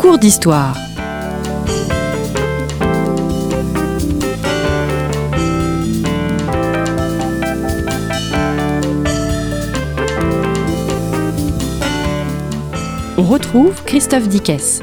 [0.00, 0.74] cours d'histoire.
[13.18, 14.80] On retrouve Christophe Dickès.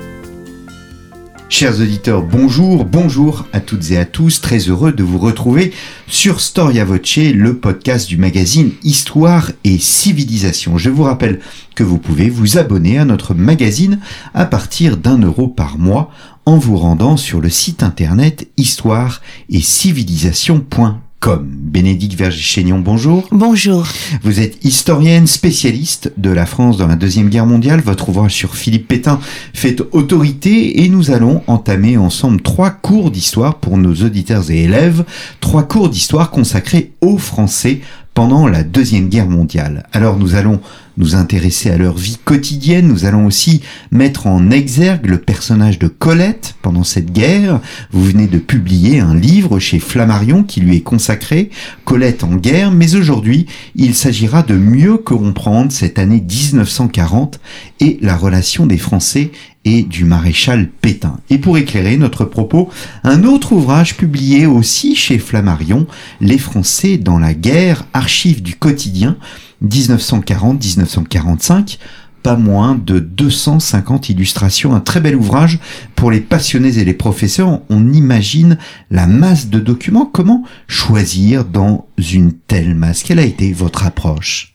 [1.59, 5.73] Chers auditeurs, bonjour, bonjour à toutes et à tous, très heureux de vous retrouver
[6.05, 10.77] sur Storia Voce, le podcast du magazine Histoire et Civilisation.
[10.77, 11.39] Je vous rappelle
[11.73, 13.99] que vous pouvez vous abonner à notre magazine
[14.35, 16.11] à partir d'un euro par mois
[16.45, 23.27] en vous rendant sur le site internet histoire et civilisation.com comme Bénédicte Vergichénion, bonjour.
[23.31, 23.85] Bonjour.
[24.21, 27.81] Vous êtes historienne spécialiste de la France dans la Deuxième Guerre mondiale.
[27.81, 29.19] Votre ouvrage sur Philippe Pétain
[29.53, 35.05] fait autorité et nous allons entamer ensemble trois cours d'histoire pour nos auditeurs et élèves.
[35.39, 37.81] Trois cours d'histoire consacrés aux Français
[38.17, 39.85] pendant la Deuxième Guerre mondiale.
[39.93, 40.59] Alors nous allons
[40.97, 45.87] nous intéresser à leur vie quotidienne, nous allons aussi mettre en exergue le personnage de
[45.87, 47.61] Colette pendant cette guerre.
[47.91, 51.51] Vous venez de publier un livre chez Flammarion qui lui est consacré,
[51.85, 57.39] Colette en guerre, mais aujourd'hui il s'agira de mieux comprendre cette année 1940
[57.81, 59.29] et la relation des Français
[59.67, 61.19] et du maréchal Pétain.
[61.29, 62.69] Et pour éclairer notre propos,
[63.03, 65.87] un autre ouvrage publié aussi chez Flammarion,
[66.21, 69.17] Les Français dans la guerre, archives du quotidien
[69.65, 71.79] 1940-1945,
[72.23, 75.59] pas moins de 250 illustrations, un très bel ouvrage
[75.95, 77.59] pour les passionnés et les professeurs.
[77.69, 78.57] On imagine
[78.89, 80.05] la masse de documents.
[80.05, 83.03] Comment choisir dans une telle masse?
[83.03, 84.53] Quelle a été votre approche?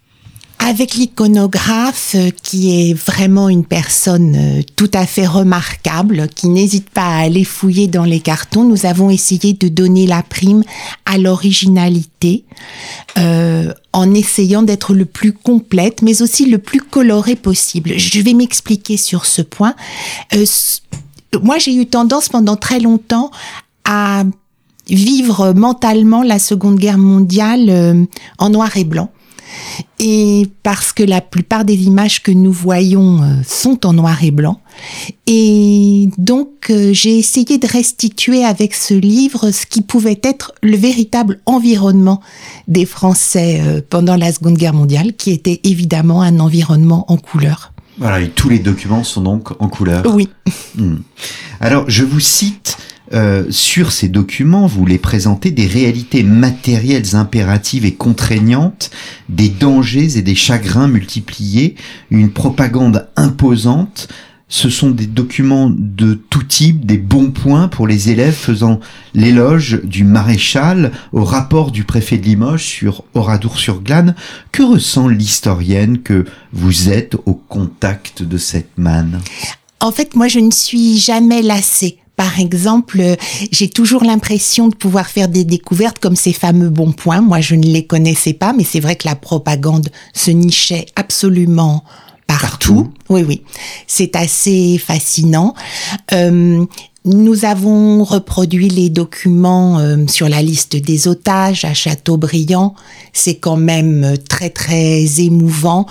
[0.64, 6.88] Avec l'iconographe euh, qui est vraiment une personne euh, tout à fait remarquable, qui n'hésite
[6.90, 10.62] pas à aller fouiller dans les cartons, nous avons essayé de donner la prime
[11.04, 12.44] à l'originalité
[13.18, 17.92] euh, en essayant d'être le plus complète, mais aussi le plus coloré possible.
[17.98, 19.74] Je vais m'expliquer sur ce point.
[20.34, 20.46] Euh,
[21.42, 23.30] moi, j'ai eu tendance pendant très longtemps
[23.84, 24.24] à
[24.88, 28.04] vivre mentalement la Seconde Guerre mondiale euh,
[28.38, 29.10] en noir et blanc
[29.98, 34.30] et parce que la plupart des images que nous voyons euh, sont en noir et
[34.30, 34.60] blanc.
[35.26, 40.76] Et donc euh, j'ai essayé de restituer avec ce livre ce qui pouvait être le
[40.76, 42.20] véritable environnement
[42.68, 47.72] des Français euh, pendant la Seconde Guerre mondiale, qui était évidemment un environnement en couleur.
[47.98, 50.04] Voilà, et tous les documents sont donc en couleur.
[50.14, 50.28] Oui.
[50.76, 50.96] Hmm.
[51.60, 52.78] Alors, je vous cite
[53.12, 58.90] euh, sur ces documents, vous les présentez des réalités matérielles impératives et contraignantes,
[59.28, 61.74] des dangers et des chagrins multipliés,
[62.10, 64.08] une propagande imposante.
[64.48, 68.80] Ce sont des documents de tout type, des bons points pour les élèves faisant
[69.14, 74.14] l'éloge du maréchal au rapport du préfet de Limoges sur Oradour-sur-Glane.
[74.52, 79.20] Que ressent l'historienne que vous êtes au contact de cette manne?
[79.80, 83.02] En fait, moi, je ne suis jamais lassée par exemple,
[83.50, 87.20] j'ai toujours l'impression de pouvoir faire des découvertes comme ces fameux bons points.
[87.20, 91.82] Moi, je ne les connaissais pas, mais c'est vrai que la propagande se nichait absolument
[92.28, 92.92] partout.
[93.08, 93.42] Oui, oui.
[93.88, 95.54] C'est assez fascinant.
[96.12, 96.64] Euh,
[97.04, 102.76] nous avons reproduit les documents euh, sur la liste des otages à Châteaubriand.
[103.12, 105.86] C'est quand même très, très émouvant.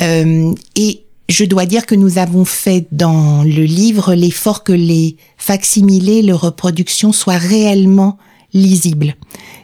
[0.00, 5.16] Euh, et je dois dire que nous avons fait dans le livre l'effort que les
[5.38, 8.18] facsimilés, les reproductions soient réellement
[8.52, 9.14] lisibles.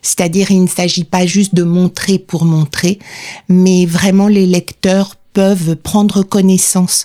[0.01, 3.01] C'est-à-dire, il ne s'agit pas juste de montrer pour montrer,
[3.49, 7.05] mais vraiment les lecteurs peuvent prendre connaissance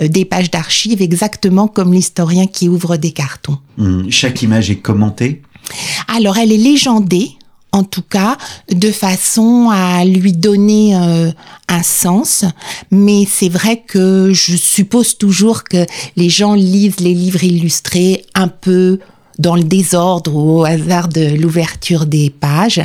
[0.00, 3.58] euh, des pages d'archives exactement comme l'historien qui ouvre des cartons.
[3.78, 4.10] Mmh.
[4.10, 5.42] chaque image est commentée?
[6.06, 7.32] Alors, elle est légendée
[7.72, 8.36] en tout cas,
[8.70, 11.30] de façon à lui donner euh,
[11.68, 12.44] un sens.
[12.90, 18.48] Mais c'est vrai que je suppose toujours que les gens lisent les livres illustrés un
[18.48, 18.98] peu
[19.38, 22.82] dans le désordre ou au hasard de l'ouverture des pages.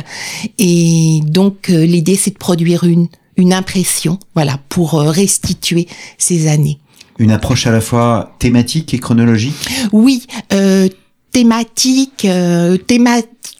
[0.58, 5.86] Et donc, euh, l'idée, c'est de produire une, une impression, voilà, pour euh, restituer
[6.16, 6.78] ces années.
[7.18, 9.68] Une approche à la fois thématique et chronologique?
[9.92, 10.88] Oui, euh,
[11.32, 12.76] thématique, euh,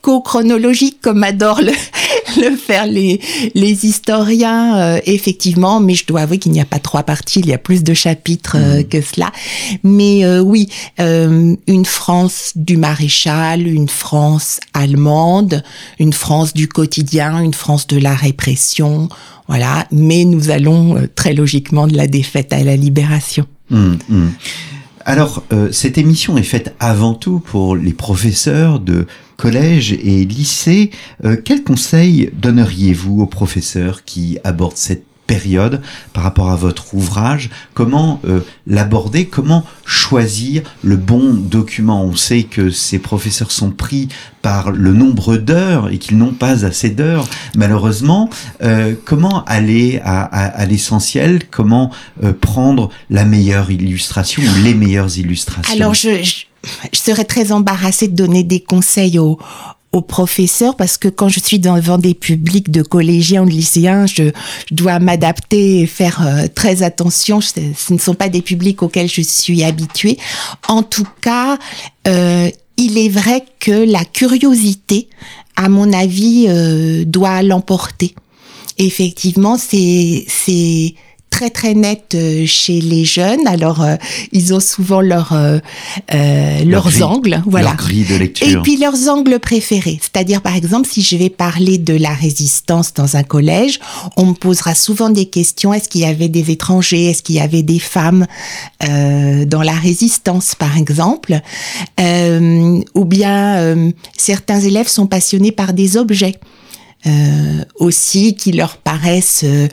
[0.03, 1.73] thématico-chronologique comme adorent le,
[2.41, 3.21] le faire les,
[3.55, 7.47] les historiens, euh, effectivement, mais je dois avouer qu'il n'y a pas trois parties, il
[7.47, 8.85] y a plus de chapitres euh, mmh.
[8.85, 9.33] que cela.
[9.83, 10.69] Mais euh, oui,
[10.99, 15.63] une France du maréchal, une France allemande,
[15.99, 19.09] une France du quotidien, une France de la répression,
[19.49, 23.47] voilà, mais nous allons très logiquement de la défaite à la libération.
[23.71, 24.29] Mmh, mmh.
[25.09, 29.07] Alors, euh, cette émission est faite avant tout pour les professeurs de
[29.39, 30.91] collège et lycée.
[31.25, 35.81] Euh, quels conseils donneriez-vous aux professeurs qui abordent cette période
[36.13, 37.51] par rapport à votre ouvrage?
[37.73, 39.27] Comment euh, l'aborder?
[39.27, 42.03] Comment choisir le bon document?
[42.03, 44.09] On sait que ces professeurs sont pris
[44.43, 48.31] par le nombre d'heures et qu'ils n'ont pas assez d'heures, malheureusement.
[48.63, 51.43] Euh, comment aller à, à, l'essentiel?
[51.49, 51.93] Comment
[52.25, 55.75] euh, prendre la meilleure illustration ou les meilleures illustrations?
[55.75, 56.48] Alors, je, je,
[56.93, 59.39] je serais très embarrassée de donner des conseils aux,
[59.93, 64.07] aux professeurs parce que quand je suis devant des publics de collégiens ou de lycéens,
[64.07, 64.31] je,
[64.71, 67.41] dois m'adapter et faire euh, très attention.
[67.41, 67.61] Ce,
[67.91, 70.19] ne sont pas des publics auxquels je suis habituée.
[70.69, 71.59] En tout cas,
[72.07, 75.09] euh, il est vrai que la curiosité,
[75.57, 78.15] à mon avis, euh, doit l'emporter.
[78.77, 80.95] Effectivement, c'est c'est
[81.39, 83.47] très très net euh, chez les jeunes.
[83.47, 83.95] Alors euh,
[84.33, 85.61] ils ont souvent leur, euh,
[86.65, 87.69] leurs angles, voilà.
[87.69, 88.49] Leur grille de lecture.
[88.49, 90.01] Et puis leurs angles préférés.
[90.03, 93.79] C'est-à-dire par exemple si je vais parler de la résistance dans un collège,
[94.17, 95.73] on me posera souvent des questions.
[95.73, 97.05] Est-ce qu'il y avait des étrangers?
[97.05, 98.27] Est-ce qu'il y avait des femmes
[98.81, 101.39] dans la résistance par exemple?
[102.01, 106.35] Ou bien certains élèves sont passionnés par des objets.
[107.07, 109.69] Euh, aussi qui leur paraissent euh,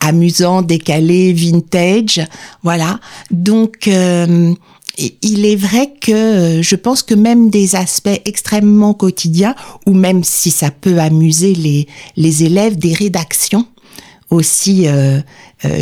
[0.00, 2.20] amusants, décalés, vintage,
[2.64, 2.98] voilà.
[3.30, 4.52] Donc euh,
[4.98, 9.54] il est vrai que je pense que même des aspects extrêmement quotidiens,
[9.86, 11.86] ou même si ça peut amuser les,
[12.16, 13.66] les élèves, des rédactions
[14.30, 14.86] aussi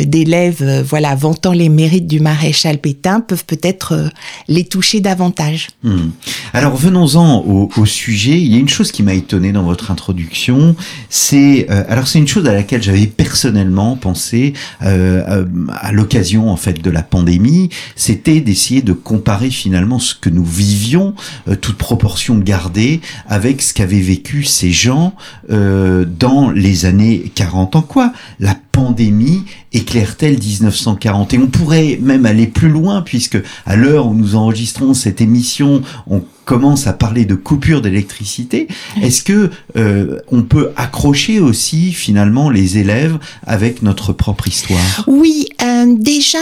[0.05, 4.09] d'élèves, euh, voilà, vantant les mérites du maréchal Pétain, peuvent peut-être
[4.47, 5.69] les toucher davantage.
[5.83, 6.09] Hmm.
[6.53, 8.39] Alors venons-en au, sujet.
[8.39, 10.75] Il y a une chose qui m'a étonné dans votre introduction,
[11.09, 16.89] c'est alors c'est une chose à laquelle j'avais personnellement pensé à l'occasion en fait de
[16.89, 21.13] la pandémie, c'était d'essayer de comparer finalement ce que nous vivions,
[21.59, 25.15] toute proportion gardée, avec ce qu'avaient vécu ces gens
[25.49, 32.47] dans les années 40 en quoi la pandémie éclaire-t-elle 1940 Et on pourrait même aller
[32.47, 37.35] plus loin puisque à l'heure où nous enregistrons cette émission, on commence à parler de
[37.35, 38.67] coupure d'électricité.
[39.01, 45.03] Est-ce que euh, on peut accrocher aussi finalement les élèves avec notre propre histoire?
[45.07, 46.39] Oui, euh, déjà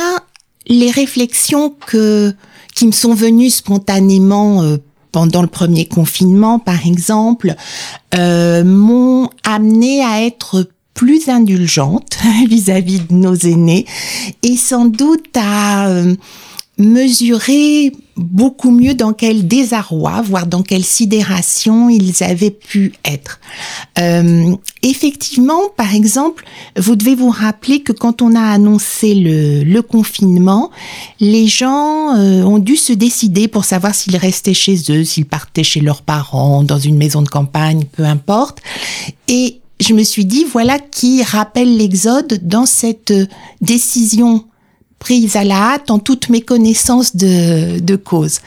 [0.68, 2.33] les réflexions que
[2.75, 4.78] qui me sont venues spontanément euh,
[5.12, 7.56] pendant le premier confinement, par exemple,
[8.16, 12.18] m'ont amené à être plus indulgente
[12.48, 13.86] vis-à-vis de nos aînés
[14.44, 16.16] et sans doute à euh,
[16.78, 23.40] mesurer beaucoup mieux dans quel désarroi, voire dans quelle sidération ils avaient pu être.
[24.00, 26.46] Euh, effectivement, par exemple,
[26.78, 30.72] vous devez vous rappeler que quand on a annoncé le, confinement,
[31.20, 35.64] les gens euh, ont dû se décider pour savoir s'ils restaient chez eux, s'ils partaient
[35.64, 38.60] chez leurs parents, dans une maison de campagne, peu importe.
[39.28, 43.13] Et je me suis dit, voilà qui rappelle l'Exode dans cette
[43.62, 44.45] décision
[45.00, 48.39] prise à la hâte en toute méconnaissance de, de cause.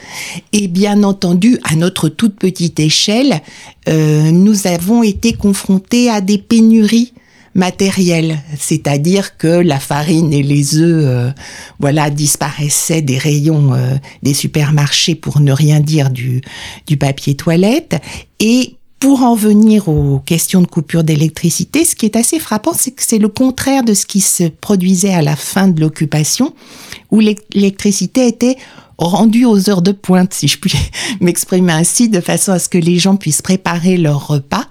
[0.53, 3.41] Et bien entendu, à notre toute petite échelle,
[3.89, 7.11] euh, nous avons été confrontés à des pénuries
[7.55, 11.31] matérielles, c'est-à-dire que la farine et les œufs, euh,
[11.79, 16.41] voilà, disparaissaient des rayons euh, des supermarchés pour ne rien dire du,
[16.87, 18.01] du papier toilette,
[18.39, 22.89] et pour en venir aux questions de coupure d'électricité, ce qui est assez frappant, c'est
[22.89, 26.55] que c'est le contraire de ce qui se produisait à la fin de l'occupation,
[27.11, 28.57] où l'électricité était
[28.97, 30.73] rendue aux heures de pointe, si je puis
[31.21, 34.65] m'exprimer ainsi, de façon à ce que les gens puissent préparer leur repas,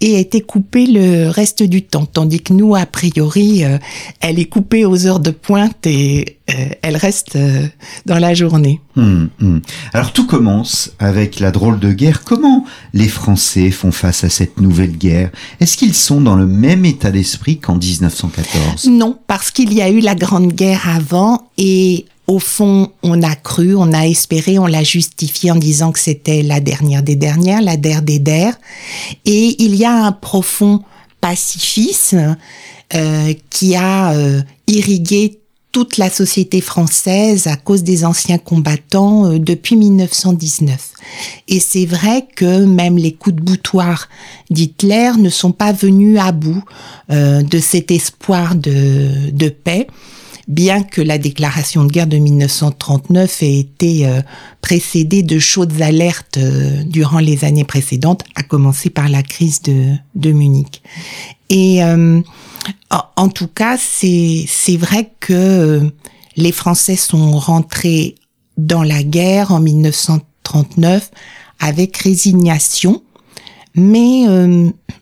[0.00, 2.06] et était coupée le reste du temps.
[2.06, 3.78] Tandis que nous, a priori, euh,
[4.20, 7.66] elle est coupée aux heures de pointe et euh, elle reste euh,
[8.06, 8.80] dans la journée.
[8.96, 9.60] Hum, hum.
[9.92, 12.24] Alors tout commence avec la drôle de guerre.
[12.24, 15.30] Comment les Français font face à cette nouvelle guerre?
[15.60, 19.90] Est-ce qu'ils sont dans le même état d'esprit qu'en 1914 Non, parce qu'il y a
[19.90, 24.66] eu la Grande Guerre avant et au fond, on a cru, on a espéré, on
[24.66, 28.54] l'a justifié en disant que c'était la dernière des dernières, la der des der.
[29.24, 30.84] Et il y a un profond
[31.20, 32.36] pacifisme
[32.94, 35.38] euh, qui a euh, irrigué
[35.72, 40.90] toute la société française à cause des anciens combattants euh, depuis 1919.
[41.48, 44.08] Et c'est vrai que même les coups de boutoir
[44.50, 46.62] d'Hitler ne sont pas venus à bout
[47.08, 49.88] de cet espoir de, de paix
[50.50, 54.20] bien que la déclaration de guerre de 1939 ait été euh,
[54.60, 59.94] précédée de chaudes alertes euh, durant les années précédentes, à commencer par la crise de,
[60.16, 60.82] de Munich.
[61.50, 62.20] Et euh,
[63.16, 65.88] en tout cas, c'est vrai que
[66.36, 68.16] les Français sont rentrés
[68.58, 71.10] dans la guerre en 1939
[71.60, 73.02] avec résignation,
[73.74, 74.26] mais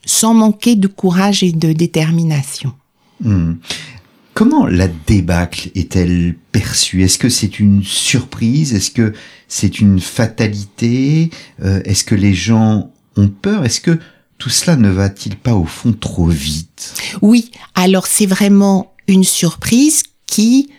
[0.05, 2.73] sans manquer de courage et de détermination.
[3.21, 3.55] Hmm.
[4.39, 7.03] Comment la débâcle est-elle perçue?
[7.03, 8.73] Est-ce que c'est une surprise?
[8.73, 9.13] Est-ce que
[9.49, 11.31] c'est une fatalité?
[11.65, 13.65] Euh, Est-ce que les gens ont peur?
[13.65, 13.99] Est-ce que
[14.39, 16.95] tout cela ne va-t-il pas au fond trop vite?
[17.21, 20.71] Oui, alors c'est vraiment une surprise qui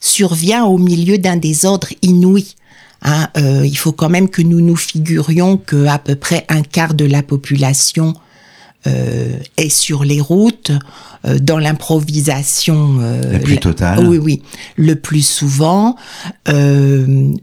[0.00, 2.56] survient au milieu d'un désordre inouï.
[3.02, 6.62] Hein, euh, il faut quand même que nous nous figurions que à peu près un
[6.62, 8.14] quart de la population
[8.86, 10.70] euh, est sur les routes,
[11.26, 12.98] euh, dans l'improvisation.
[13.00, 14.06] Euh, la plus totale.
[14.06, 14.42] Oui, oui,
[14.76, 15.96] le plus souvent.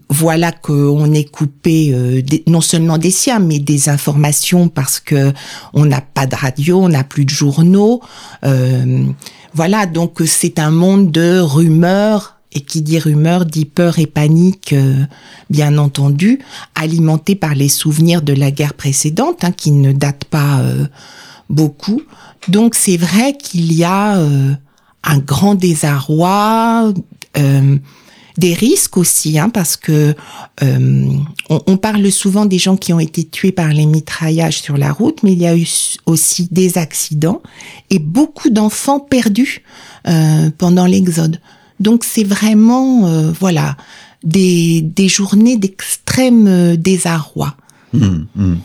[0.08, 5.32] voilà qu'on est coupé non seulement des siens, mais des informations parce que
[5.74, 8.00] on n'a pas de radio, on n'a plus de journaux.
[9.52, 14.76] voilà, donc c'est un monde de rumeurs et qui dit rumeur dit peur et panique,
[15.50, 16.38] bien entendu,
[16.76, 20.60] alimenté par les souvenirs de la guerre précédente, hein, qui ne datent pas
[21.48, 22.02] beaucoup.
[22.48, 24.54] Donc c'est vrai qu'il y a euh,
[25.04, 26.92] un grand désarroi,
[27.36, 27.78] euh,
[28.38, 30.14] des risques aussi, hein, parce que
[30.62, 31.06] euh,
[31.50, 35.22] on, parle souvent des gens qui ont été tués par les mitraillages sur la route,
[35.22, 35.68] mais il y a eu
[36.06, 37.42] aussi des accidents
[37.90, 39.62] et beaucoup d'enfants perdus
[40.56, 41.40] pendant l'exode.
[41.78, 43.76] Donc c'est vraiment, voilà,
[44.24, 47.54] des, des journées d'extrême désarroi.
[47.94, 48.58] Hum, hum.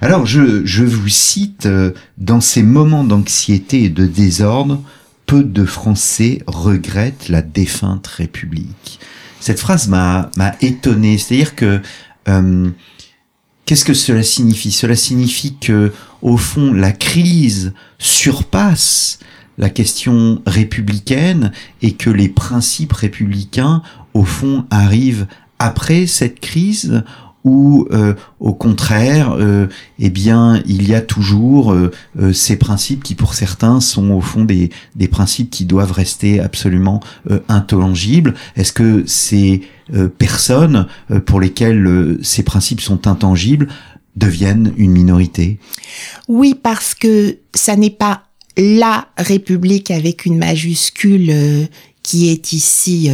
[0.00, 4.82] Alors je, je, vous cite, euh, dans ces moments d'anxiété et de désordre,
[5.26, 8.98] peu de Français regrettent la défunte République.
[9.40, 11.80] Cette phrase m'a étonné, c'est-à-dire que
[12.28, 12.70] euh,
[13.64, 14.72] qu'est-ce que cela signifie?
[14.72, 19.18] Cela signifie que au fond la crise surpasse
[19.58, 23.82] la question républicaine et que les principes républicains
[24.14, 25.26] au fond arrivent
[25.58, 27.02] après cette crise
[27.44, 29.66] ou euh, au contraire, euh,
[29.98, 31.90] eh bien, il y a toujours euh,
[32.32, 37.00] ces principes qui, pour certains, sont au fond des, des principes qui doivent rester absolument
[37.48, 38.34] intangibles.
[38.56, 39.62] Est-ce que ces
[40.18, 40.86] personnes
[41.26, 43.68] pour lesquelles ces principes sont intangibles
[44.16, 45.58] deviennent une minorité?
[46.28, 48.22] Oui, parce que ça n'est pas
[48.56, 51.68] la République avec une majuscule
[52.02, 53.10] qui est ici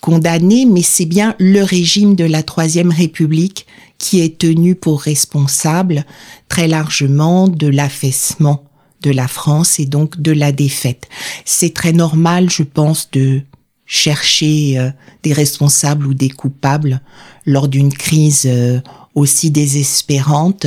[0.00, 3.66] condamné, mais c'est bien le régime de la Troisième République
[3.98, 6.04] qui est tenu pour responsable
[6.48, 8.64] très largement de l'affaissement
[9.02, 11.08] de la France et donc de la défaite.
[11.44, 13.42] C'est très normal, je pense, de
[13.86, 14.90] chercher euh,
[15.22, 17.00] des responsables ou des coupables
[17.44, 18.80] lors d'une crise euh,
[19.14, 20.66] aussi désespérante.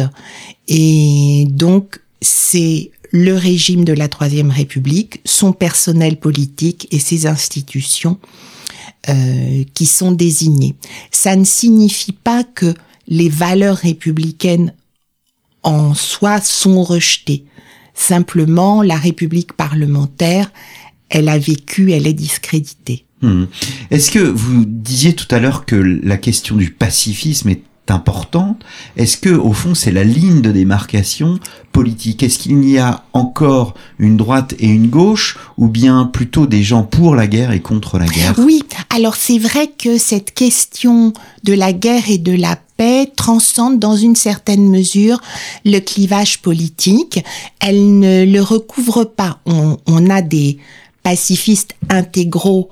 [0.68, 8.20] Et donc, c'est le régime de la Troisième République, son personnel politique et ses institutions
[9.10, 10.76] euh, qui sont désignés.
[11.12, 12.74] Ça ne signifie pas que
[13.08, 14.74] les valeurs républicaines
[15.64, 17.46] en soi sont rejetées.
[17.94, 20.52] Simplement, la République parlementaire,
[21.10, 23.06] elle a vécu, elle est discréditée.
[23.22, 23.46] Hmm.
[23.92, 28.64] Est-ce que vous disiez tout à l'heure que la question du pacifisme est importante?
[28.96, 31.40] Est-ce que, au fond, c'est la ligne de démarcation
[31.72, 32.24] politique?
[32.24, 36.84] Est-ce qu'il y a encore une droite et une gauche, ou bien plutôt des gens
[36.84, 38.36] pour la guerre et contre la guerre?
[38.38, 43.78] Oui, alors c'est vrai que cette question de la guerre et de la paix transcende
[43.78, 45.22] dans une certaine mesure
[45.64, 47.24] le clivage politique.
[47.60, 49.40] Elle ne le recouvre pas.
[49.46, 50.58] On, a des
[51.04, 52.70] pacifistes intégraux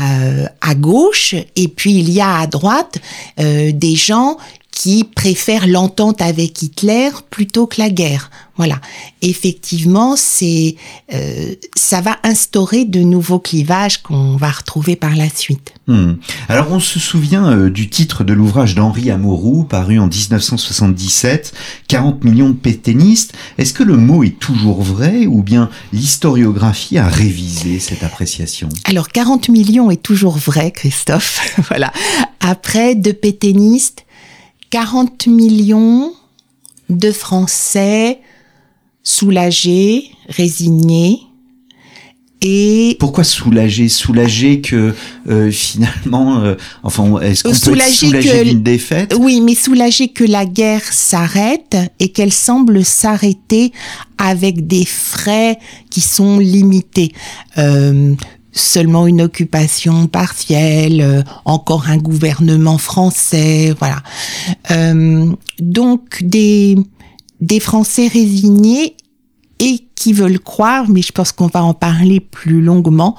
[0.00, 2.98] euh, à, gauche et puis il y a à droite
[3.40, 4.36] euh, des gens
[4.76, 8.30] qui préfèrent l'entente avec Hitler plutôt que la guerre.
[8.58, 8.78] Voilà.
[9.22, 10.76] Effectivement, c'est
[11.14, 15.72] euh, ça va instaurer de nouveaux clivages qu'on va retrouver par la suite.
[15.86, 16.14] Hmm.
[16.50, 21.54] Alors on se souvient euh, du titre de l'ouvrage d'Henri Amorou paru en 1977,
[21.88, 23.32] 40 millions de pétainistes.
[23.56, 28.68] Est-ce que le mot est toujours vrai ou bien l'historiographie a révisé cette appréciation?
[28.84, 31.40] Alors 40 millions est toujours vrai, Christophe.
[31.68, 31.90] voilà.
[32.40, 34.05] Après de pétainistes,
[34.70, 36.12] 40 millions
[36.88, 38.20] de Français
[39.02, 41.20] soulagés, résignés.
[42.42, 43.88] Et pourquoi soulagés?
[43.88, 44.94] Soulagés que
[45.28, 49.14] euh, finalement, euh, enfin, est-ce qu'on peut être soulagé d'une défaite?
[49.18, 53.72] Oui, mais soulagés que la guerre s'arrête et qu'elle semble s'arrêter
[54.18, 55.58] avec des frais
[55.88, 57.12] qui sont limités.
[57.58, 58.14] Euh,
[58.56, 64.02] seulement une occupation partielle, euh, encore un gouvernement français, voilà.
[64.70, 66.76] Euh, donc des
[67.40, 68.96] des Français résignés
[69.58, 73.14] et qui veulent croire, mais je pense qu'on va en parler plus longuement,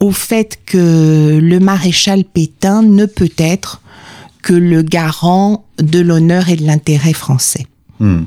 [0.00, 3.80] au fait que le maréchal Pétain ne peut être
[4.42, 7.66] que le garant de l'honneur et de l'intérêt français.
[8.00, 8.22] Hmm.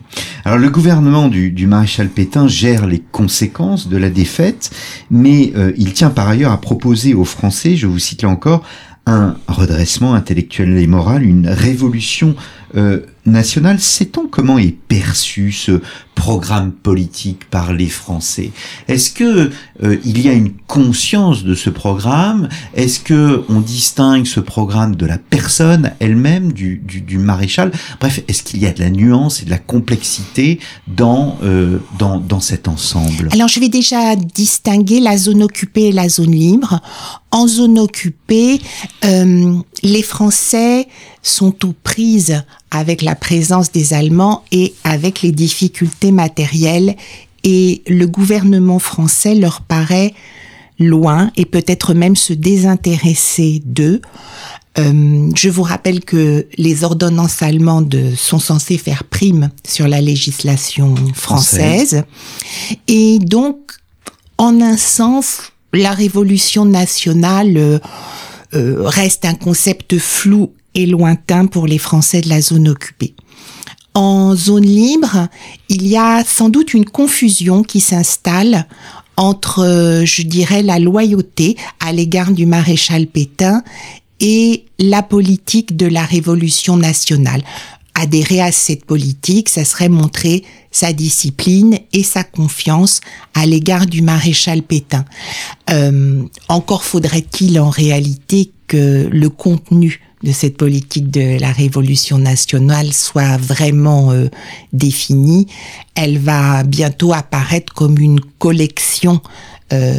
[0.45, 4.71] Alors le gouvernement du, maréchal Pétain gère les conséquences de la défaite,
[5.11, 8.63] mais euh, il tient par ailleurs à proposer aux Français, je vous cite là encore,
[9.05, 12.35] un redressement intellectuel et moral, une révolution
[12.75, 13.79] euh, nationale.
[13.79, 15.81] Sait-on comment est perçu ce
[16.15, 18.51] programme politique par les Français?
[18.87, 19.51] Est-ce que
[19.83, 22.49] euh, il y a une conscience de ce programme?
[22.73, 27.71] Est-ce que on distingue ce programme de la personne elle-même du, du, du, maréchal?
[27.99, 32.19] Bref, est-ce qu'il y a de la nuance et de la complexité dans euh, dans,
[32.19, 33.29] dans cet ensemble?
[33.31, 36.81] Alors, je vais déjà distinguer la zone occupée et la zone libre.
[37.31, 38.59] En zone occupée,
[39.03, 40.87] euh, les Français
[41.27, 46.95] sont aux prises avec la présence des Allemands et avec les difficultés matérielles
[47.43, 50.13] et le gouvernement français leur paraît
[50.79, 54.01] loin et peut-être même se désintéresser d'eux.
[54.77, 60.93] Euh, je vous rappelle que les ordonnances allemandes sont censées faire prime sur la législation
[61.15, 62.03] française.
[62.87, 63.57] Et donc,
[64.37, 65.39] en un sens,
[65.73, 67.79] la révolution nationale
[68.53, 70.51] euh, reste un concept flou
[70.85, 73.15] lointain pour les Français de la zone occupée.
[73.93, 75.27] En zone libre,
[75.69, 78.67] il y a sans doute une confusion qui s'installe
[79.15, 83.63] entre, euh, je dirais, la loyauté à l'égard du maréchal Pétain
[84.19, 87.43] et la politique de la révolution nationale.
[87.95, 93.01] Adhérer à cette politique, ça serait montrer sa discipline et sa confiance
[93.33, 95.05] à l'égard du maréchal Pétain.
[95.71, 102.91] Euh, encore faudrait-il en réalité que le contenu de cette politique de la révolution nationale
[102.93, 104.27] soit vraiment euh,
[104.73, 105.47] définie.
[105.95, 109.21] Elle va bientôt apparaître comme une collection
[109.73, 109.93] euh,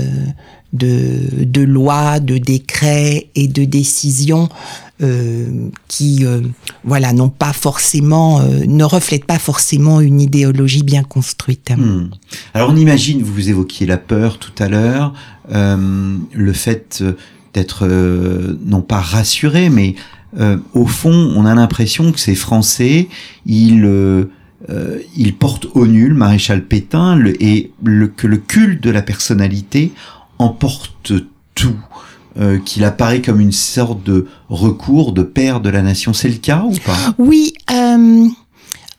[0.72, 4.48] de, de lois, de décrets et de décisions
[5.00, 6.26] euh, qui,
[6.84, 11.70] voilà, n'ont pas forcément, ne reflètent pas forcément une idéologie bien construite.
[11.74, 12.10] Hmm.
[12.52, 15.14] Alors on imagine, vous évoquiez la peur tout à l'heure,
[15.50, 17.02] le fait
[17.54, 17.86] d'être
[18.66, 19.94] non pas rassuré, mais
[20.74, 23.08] au fond, on a l'impression que ces Français,
[23.46, 23.84] ils
[24.70, 29.02] euh, il porte au nul maréchal Pétain le, et le, que le culte de la
[29.02, 29.92] personnalité
[30.38, 31.12] emporte
[31.54, 31.78] tout,
[32.38, 36.12] euh, qu'il apparaît comme une sorte de recours de père de la nation.
[36.12, 37.14] C'est le cas ou pas?
[37.18, 38.26] Oui, euh,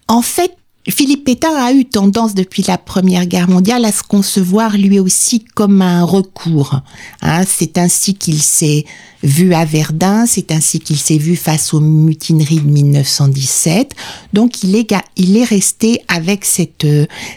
[0.07, 0.55] en fait,
[0.87, 5.43] Philippe Pétain a eu tendance depuis la Première Guerre mondiale à se concevoir lui aussi
[5.43, 6.79] comme un recours.
[7.21, 7.43] Hein.
[7.45, 8.85] c'est ainsi qu'il s'est
[9.21, 13.93] vu à Verdun, c'est ainsi qu'il s'est vu face aux mutineries de 1917.
[14.33, 16.87] Donc il est, il est resté avec cette,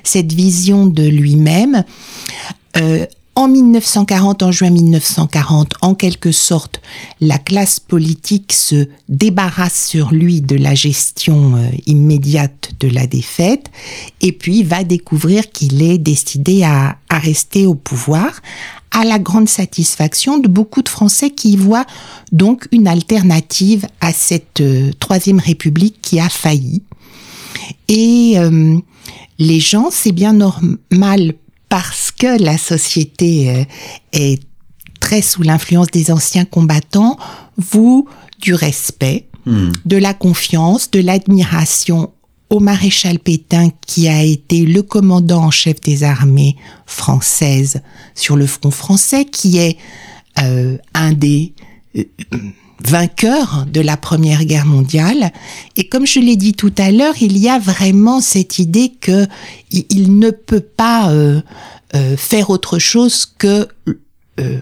[0.04, 1.84] cette vision de lui-même.
[2.76, 6.82] Euh, en 1940, en juin 1940, en quelque sorte,
[7.20, 13.70] la classe politique se débarrasse sur lui de la gestion euh, immédiate de la défaite
[14.20, 18.40] et puis va découvrir qu'il est décidé à, rester au pouvoir
[18.90, 21.86] à la grande satisfaction de beaucoup de Français qui y voient
[22.32, 26.82] donc une alternative à cette euh, troisième république qui a failli.
[27.88, 28.78] Et euh,
[29.38, 31.34] les gens, c'est bien normal
[31.72, 33.64] parce que la société euh,
[34.12, 34.40] est
[35.00, 37.18] très sous l'influence des anciens combattants,
[37.56, 38.08] vous
[38.40, 39.72] du respect, hmm.
[39.84, 42.12] de la confiance, de l'admiration
[42.48, 46.54] au maréchal Pétain qui a été le commandant en chef des armées
[46.86, 47.82] françaises
[48.14, 49.76] sur le front français, qui est
[50.38, 51.54] euh, un des
[51.96, 52.04] euh,
[52.84, 55.32] vainqueurs de la Première Guerre mondiale.
[55.76, 59.26] Et comme je l'ai dit tout à l'heure, il y a vraiment cette idée que
[59.70, 61.40] il, ne peut pas euh,
[61.94, 63.68] euh, faire autre chose que
[64.40, 64.58] euh,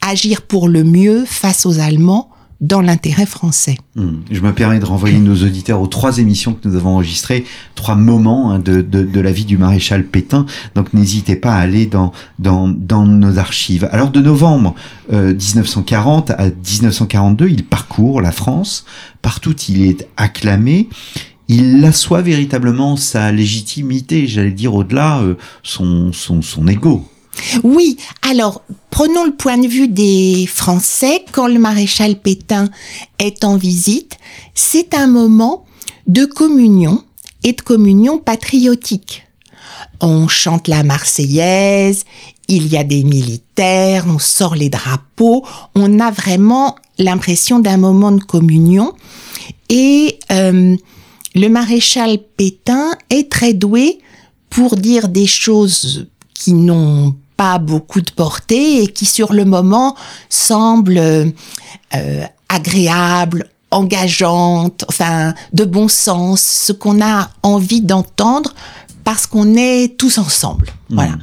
[0.00, 3.76] agir pour le mieux face aux Allemands dans l'intérêt français.
[3.94, 4.16] Hmm.
[4.30, 7.44] Je me permets de renvoyer nos auditeurs aux trois émissions que nous avons enregistrées,
[7.76, 10.44] trois moments hein, de, de, de, la vie du maréchal Pétain.
[10.74, 13.88] Donc n'hésitez pas à aller dans, dans, dans nos archives.
[13.92, 14.74] Alors de novembre
[15.10, 18.84] 1940 euh, à 1942, il parcourt la France.
[19.22, 20.88] Partout il est acclamé.
[21.48, 27.04] Il assoit véritablement sa légitimité, j'allais dire au-delà euh, son, son, son ego.
[27.62, 31.24] Oui, alors prenons le point de vue des Français.
[31.32, 32.68] Quand le maréchal Pétain
[33.18, 34.18] est en visite,
[34.54, 35.64] c'est un moment
[36.06, 37.02] de communion
[37.44, 39.24] et de communion patriotique.
[40.00, 42.04] On chante la Marseillaise,
[42.48, 48.12] il y a des militaires, on sort les drapeaux, on a vraiment l'impression d'un moment
[48.12, 48.94] de communion.
[49.68, 50.76] Et euh,
[51.38, 53.98] le maréchal Pétain est très doué
[54.50, 59.94] pour dire des choses qui n'ont pas beaucoup de portée et qui sur le moment
[60.28, 68.54] semble euh, agréable, engageante, enfin de bon sens, ce qu'on a envie d'entendre
[69.04, 70.72] parce qu'on est tous ensemble.
[70.90, 71.12] Voilà.
[71.12, 71.18] Mmh.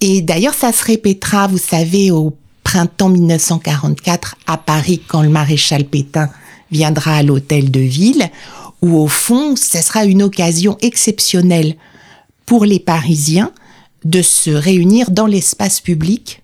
[0.00, 5.84] Et d'ailleurs, ça se répétera, vous savez, au printemps 1944 à Paris, quand le maréchal
[5.84, 6.28] Pétain
[6.72, 8.28] viendra à l'hôtel de ville,
[8.84, 11.76] où au fond, ce sera une occasion exceptionnelle
[12.44, 13.50] pour les Parisiens
[14.04, 16.42] de se réunir dans l'espace public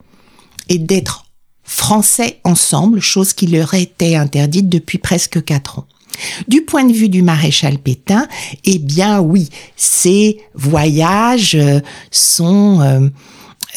[0.70, 1.26] et d'être
[1.64, 5.86] français ensemble, chose qui leur était interdite depuis presque quatre ans.
[6.48, 8.26] Du point de vue du maréchal Pétain,
[8.64, 13.00] eh bien oui, ces voyages euh, sont euh,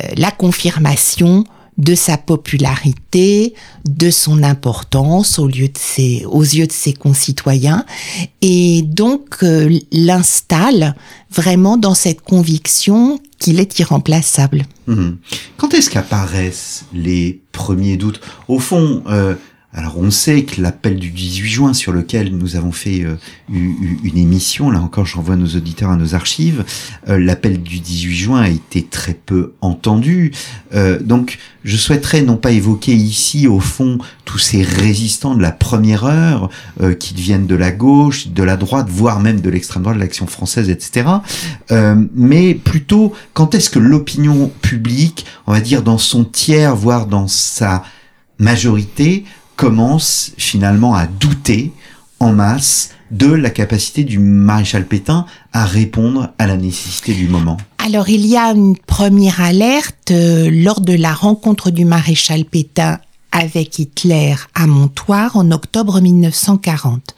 [0.02, 1.43] euh, la confirmation
[1.78, 3.54] de sa popularité,
[3.86, 7.86] de son importance aux, lieu de ses, aux yeux de ses concitoyens,
[8.42, 10.96] et donc euh, l'installe
[11.32, 14.64] vraiment dans cette conviction qu'il est irremplaçable.
[14.88, 15.18] Mhm.
[15.58, 18.22] Quand est-ce qu'apparaissent les premiers doutes?
[18.48, 19.36] Au fond, euh,
[19.76, 23.16] alors on sait que l'appel du 18 juin sur lequel nous avons fait euh,
[23.50, 26.64] une émission, là encore j'envoie nos auditeurs à nos archives,
[27.10, 30.32] euh, l'appel du 18 juin a été très peu entendu.
[30.76, 35.52] Euh, donc je souhaiterais non pas évoquer ici au fond tous ces résistants de la
[35.52, 36.50] première heure
[37.00, 40.28] qui deviennent de la gauche, de la droite, voire même de l'extrême droite, de l'action
[40.28, 41.08] française, etc.
[42.14, 47.28] Mais plutôt quand est-ce que l'opinion publique, on va dire dans son tiers, voire dans
[47.28, 47.84] sa
[48.40, 49.24] majorité,
[49.56, 51.72] commence finalement à douter
[52.20, 57.58] en masse de la capacité du maréchal Pétain à répondre à la nécessité du moment.
[57.78, 63.00] Alors il y a une première alerte euh, lors de la rencontre du maréchal Pétain
[63.34, 67.15] avec Hitler à Montoire en octobre 1940.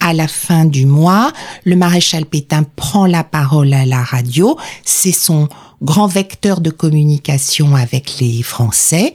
[0.00, 1.32] À la fin du mois,
[1.64, 4.56] le maréchal Pétain prend la parole à la radio.
[4.84, 5.48] C'est son
[5.82, 9.12] grand vecteur de communication avec les Français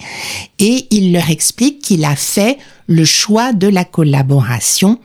[0.60, 5.00] et il leur explique qu'il a fait le choix de la collaboration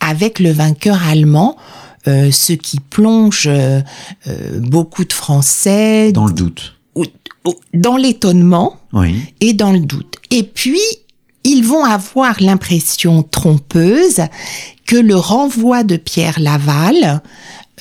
[0.00, 1.56] avec le vainqueur allemand,
[2.08, 3.80] euh, ce qui plonge euh,
[4.26, 6.74] euh, beaucoup de Français Dans le doute.
[7.74, 9.16] Dans l'étonnement Oui.
[9.40, 10.16] et dans le doute.
[10.30, 10.80] Et puis,
[11.44, 14.20] ils vont avoir l'impression trompeuse
[14.86, 17.20] que le renvoi de Pierre Laval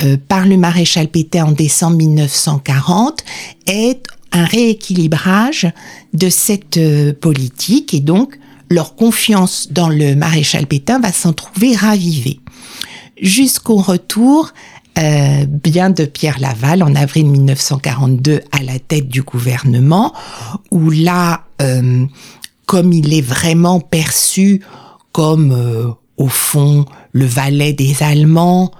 [0.03, 3.23] euh, par le maréchal Pétain en décembre 1940
[3.67, 5.71] est un rééquilibrage
[6.13, 11.75] de cette euh, politique et donc leur confiance dans le maréchal Pétain va s'en trouver
[11.75, 12.39] ravivée.
[13.21, 14.53] Jusqu'au retour
[14.97, 20.13] euh, bien de Pierre Laval en avril 1942 à la tête du gouvernement,
[20.69, 22.05] où là, euh,
[22.65, 24.61] comme il est vraiment perçu
[25.11, 28.71] comme, euh, au fond, le valet des Allemands,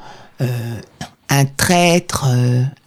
[0.42, 0.48] euh,
[1.30, 2.26] un traître,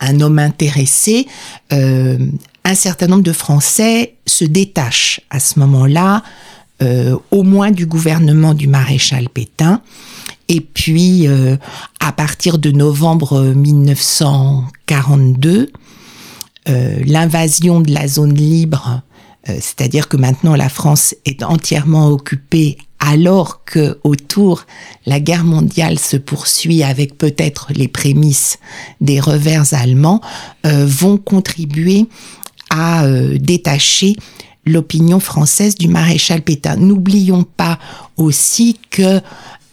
[0.01, 1.27] un homme intéressé,
[1.71, 6.23] un certain nombre de Français se détachent à ce moment-là,
[7.31, 9.81] au moins du gouvernement du maréchal Pétain.
[10.49, 11.57] Et puis, euh,
[12.01, 15.73] à partir de novembre 1942,
[16.69, 19.03] euh, l'invasion de la zone libre,
[19.49, 24.65] euh, c'est-à-dire que maintenant la France est entièrement occupée alors que autour
[25.05, 28.59] la guerre mondiale se poursuit avec peut-être les prémices
[29.03, 30.23] des revers allemands,
[30.65, 32.07] euh, vont contribuer
[32.71, 34.15] à euh, détacher
[34.65, 36.77] l'opinion française du maréchal Pétain.
[36.77, 37.79] N'oublions pas
[38.17, 39.21] aussi que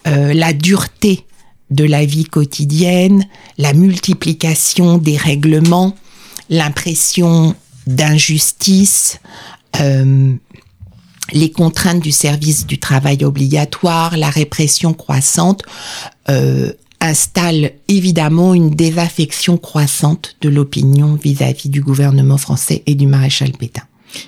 [0.06, 1.26] euh, la dureté
[1.70, 3.26] de la vie quotidienne,
[3.58, 5.96] la multiplication des règlements,
[6.50, 7.54] l'impression
[7.86, 9.20] d'injustice,
[9.80, 10.34] euh,
[11.32, 15.62] les contraintes du service du travail obligatoire, la répression croissante,
[16.28, 23.52] euh, installent évidemment une désaffection croissante de l'opinion vis-à-vis du gouvernement français et du maréchal
[23.52, 23.82] Pétain.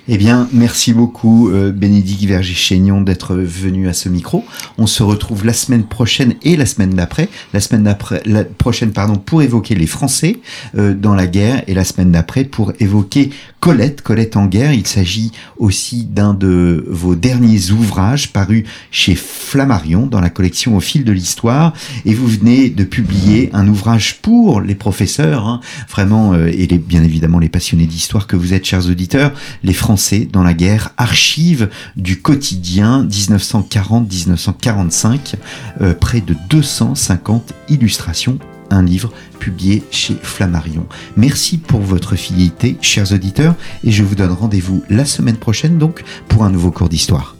[0.07, 4.45] Eh bien, merci beaucoup euh, Bénédicte Verger-Chaignon d'être venu à ce micro.
[4.77, 7.29] On se retrouve la semaine prochaine et la semaine d'après.
[7.53, 10.39] La semaine d'après, la prochaine, pardon, pour évoquer les Français
[10.77, 14.73] euh, dans la guerre et la semaine d'après pour évoquer Colette, Colette en guerre.
[14.73, 20.79] Il s'agit aussi d'un de vos derniers ouvrages parus chez Flammarion dans la collection Au
[20.79, 21.73] fil de l'histoire.
[22.05, 27.03] Et vous venez de publier un ouvrage pour les professeurs, hein, vraiment, euh, et bien
[27.03, 29.31] évidemment les passionnés d'histoire que vous êtes, chers auditeurs,
[29.75, 35.35] Français dans la guerre, archives du quotidien 1940-1945,
[35.81, 38.39] euh, près de 250 illustrations
[38.71, 40.85] un livre publié chez Flammarion.
[41.17, 46.03] Merci pour votre fidélité, chers auditeurs, et je vous donne rendez-vous la semaine prochaine donc
[46.27, 47.34] pour un nouveau cours d'histoire.